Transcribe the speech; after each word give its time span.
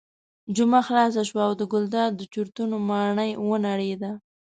جمعه 0.55 0.81
خلاصه 0.87 1.21
شوه 1.29 1.41
او 1.47 1.53
د 1.59 1.61
ګلداد 1.73 2.11
د 2.15 2.21
چورتونو 2.33 2.75
ماڼۍ 2.89 3.31
ونړېده. 3.47 4.11